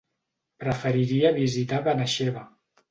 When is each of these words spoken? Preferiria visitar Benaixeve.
Preferiria 0.63 1.33
visitar 1.39 1.85
Benaixeve. 1.91 2.49